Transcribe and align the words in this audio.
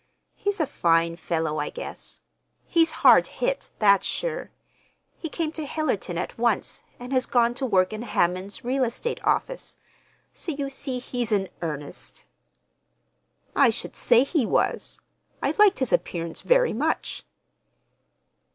He's 0.35 0.59
a 0.59 0.65
fine 0.65 1.15
fellow, 1.15 1.59
I 1.59 1.69
guess. 1.69 2.21
He's 2.65 2.89
hard 3.05 3.27
hit—that's 3.27 4.03
sure. 4.03 4.49
He 5.19 5.29
came 5.29 5.51
to 5.51 5.65
Hillerton 5.67 6.17
at 6.17 6.39
once, 6.39 6.81
and 6.99 7.13
has 7.13 7.27
gone 7.27 7.53
to 7.53 7.67
work 7.67 7.93
in 7.93 8.01
Hammond's 8.01 8.63
real 8.65 8.83
estate 8.83 9.23
office. 9.23 9.77
So 10.33 10.53
you 10.53 10.71
see 10.71 10.97
he's 10.97 11.31
in 11.31 11.49
earnest." 11.61 12.25
"I 13.55 13.69
should 13.69 13.95
say 13.95 14.23
he 14.23 14.43
was! 14.43 14.99
I 15.39 15.53
liked 15.59 15.77
his 15.77 15.93
appearance 15.93 16.41
very 16.41 16.73
much." 16.73 17.23